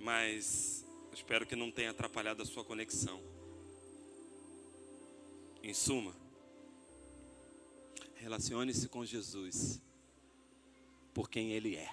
[0.00, 3.20] Mas espero que não tenha atrapalhado a sua conexão.
[5.62, 6.14] Em suma,
[8.16, 9.80] relacione-se com Jesus
[11.12, 11.90] por quem Ele é.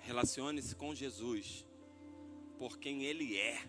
[0.00, 1.64] Relacione-se com Jesus
[2.58, 3.66] por quem Ele é.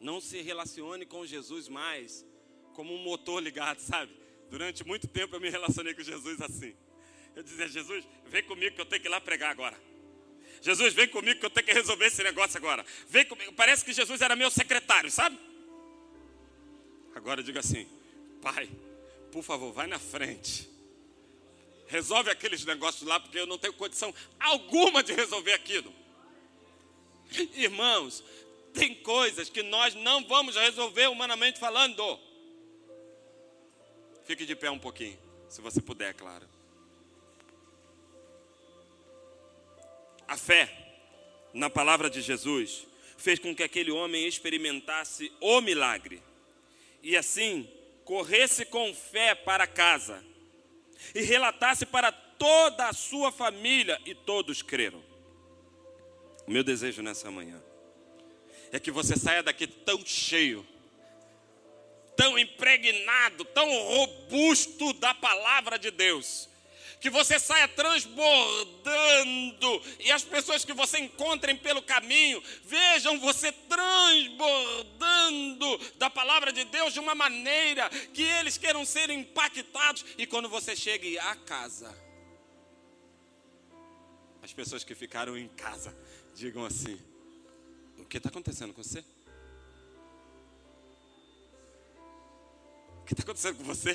[0.00, 2.24] Não se relacione com Jesus mais
[2.74, 4.14] como um motor ligado, sabe?
[4.50, 6.74] Durante muito tempo eu me relacionei com Jesus assim.
[7.36, 9.78] Eu dizia, Jesus, vem comigo que eu tenho que ir lá pregar agora.
[10.60, 12.84] Jesus, vem comigo que eu tenho que resolver esse negócio agora.
[13.08, 13.52] Vem comigo.
[13.52, 15.38] Parece que Jesus era meu secretário, sabe?
[17.14, 17.86] Agora diga assim:
[18.42, 18.68] Pai,
[19.30, 20.68] por favor, vai na frente.
[21.86, 25.94] Resolve aqueles negócios lá, porque eu não tenho condição alguma de resolver aquilo.
[27.54, 28.22] Irmãos,
[28.74, 32.18] tem coisas que nós não vamos resolver humanamente falando.
[34.28, 35.18] Fique de pé um pouquinho,
[35.48, 36.46] se você puder, claro.
[40.28, 40.70] A fé
[41.54, 46.22] na palavra de Jesus fez com que aquele homem experimentasse o milagre
[47.02, 47.72] e assim
[48.04, 50.22] corresse com fé para casa
[51.14, 55.02] e relatasse para toda a sua família e todos creram.
[56.46, 57.62] O meu desejo nessa manhã
[58.70, 60.66] é que você saia daqui tão cheio,
[62.18, 66.48] tão impregnado, tão robusto da palavra de Deus,
[67.00, 75.78] que você saia transbordando e as pessoas que você encontrem pelo caminho vejam você transbordando
[75.94, 80.74] da palavra de Deus de uma maneira que eles queiram ser impactados e quando você
[80.74, 81.96] chegue à casa,
[84.42, 85.96] as pessoas que ficaram em casa
[86.34, 87.00] digam assim:
[87.96, 89.04] O que está acontecendo com você?
[93.08, 93.94] Que está acontecendo com você?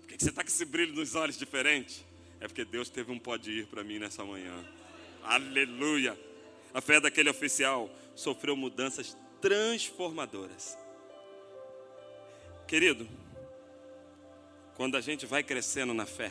[0.00, 2.04] Por que você está com esse brilho nos olhos diferente?
[2.40, 4.64] É porque Deus teve um pode ir para mim nessa manhã.
[5.22, 6.18] Aleluia!
[6.74, 10.76] A fé daquele oficial sofreu mudanças transformadoras.
[12.66, 13.08] Querido,
[14.76, 16.30] quando a gente vai crescendo na fé,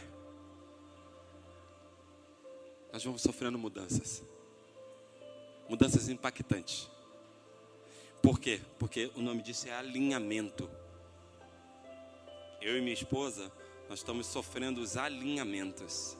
[2.94, 4.24] nós vamos sofrendo mudanças.
[5.68, 6.88] Mudanças impactantes.
[8.22, 8.62] Por quê?
[8.78, 10.70] Porque o nome disso é alinhamento.
[12.62, 13.52] Eu e minha esposa
[13.90, 16.18] nós estamos sofrendo os alinhamentos.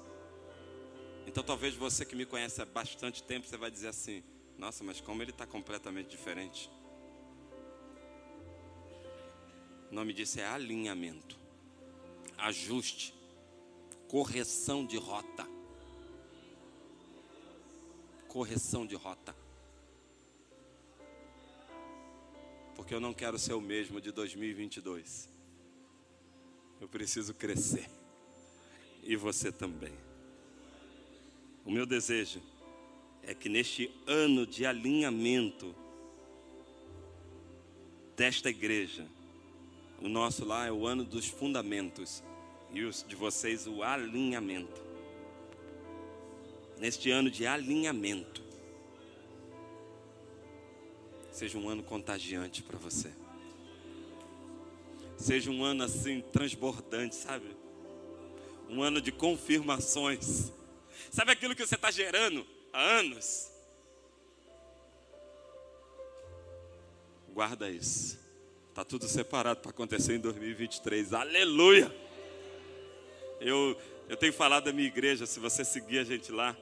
[1.26, 4.24] Então talvez você que me conhece há bastante tempo, você vai dizer assim,
[4.58, 6.72] nossa, mas como ele está completamente diferente.
[9.92, 11.38] O nome disso é alinhamento,
[12.38, 13.14] ajuste,
[14.08, 15.48] correção de rota.
[18.28, 19.36] Correção de rota.
[22.76, 25.37] Porque eu não quero ser o mesmo de 2022.
[26.80, 27.90] Eu preciso crescer.
[29.04, 29.94] E você também.
[31.66, 32.42] O meu desejo
[33.24, 35.76] é que neste ano de alinhamento
[38.16, 39.06] desta igreja,
[40.02, 42.24] o nosso lá é o ano dos fundamentos
[42.72, 44.82] e os de vocês o alinhamento.
[46.78, 48.44] Neste ano de alinhamento,
[51.32, 53.12] seja um ano contagiante para você
[55.28, 57.46] seja um ano assim transbordante, sabe?
[58.70, 60.54] Um ano de confirmações.
[61.12, 63.52] Sabe aquilo que você está gerando há anos?
[67.34, 68.18] Guarda isso.
[68.70, 71.12] Está tudo separado para acontecer em 2023.
[71.12, 71.94] Aleluia!
[73.42, 76.56] Eu, eu tenho falado da minha igreja, se você seguir a gente lá,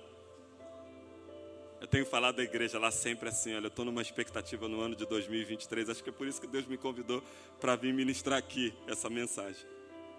[1.86, 4.96] eu tenho falado da igreja lá sempre assim, olha, eu estou numa expectativa no ano
[4.96, 7.24] de 2023, acho que é por isso que Deus me convidou
[7.62, 9.68] para vir ministrar aqui essa mensagem.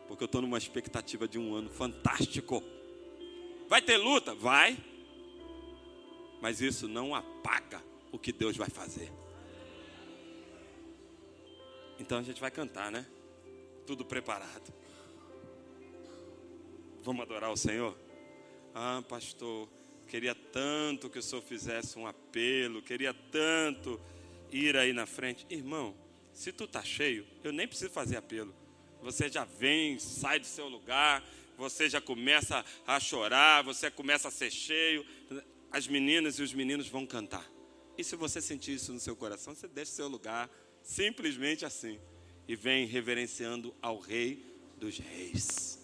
[0.07, 2.63] porque eu estou numa expectativa de um ano fantástico.
[3.69, 4.33] Vai ter luta?
[4.33, 4.79] Vai.
[6.41, 9.11] Mas isso não apaga o que Deus vai fazer.
[11.99, 13.05] Então a gente vai cantar, né?
[13.85, 14.73] Tudo preparado.
[17.03, 17.99] Vamos adorar o Senhor?
[18.73, 19.69] Ah, pastor,
[20.07, 24.01] queria tanto que o senhor fizesse um apelo, queria tanto
[24.51, 25.47] ir aí na frente.
[25.51, 25.95] Irmão,
[26.33, 28.55] se tu tá cheio, eu nem preciso fazer apelo.
[29.03, 31.25] Você já vem, sai do seu lugar,
[31.57, 35.05] você já começa a chorar, você começa a ser cheio.
[35.71, 37.47] As meninas e os meninos vão cantar.
[37.99, 40.51] E se você sentir isso no seu coração, você deixa o seu lugar,
[40.83, 41.99] simplesmente assim,
[42.47, 44.45] e vem reverenciando ao Rei
[44.77, 45.76] dos Reis.